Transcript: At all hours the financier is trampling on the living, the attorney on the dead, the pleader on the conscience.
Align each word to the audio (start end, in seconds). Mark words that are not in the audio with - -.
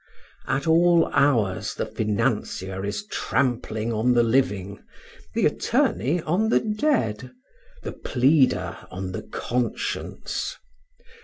At 0.47 0.65
all 0.65 1.07
hours 1.13 1.75
the 1.75 1.85
financier 1.85 2.83
is 2.83 3.05
trampling 3.05 3.93
on 3.93 4.13
the 4.13 4.23
living, 4.23 4.81
the 5.35 5.45
attorney 5.45 6.19
on 6.23 6.49
the 6.49 6.59
dead, 6.59 7.29
the 7.83 7.91
pleader 7.91 8.79
on 8.89 9.11
the 9.11 9.21
conscience. 9.21 10.57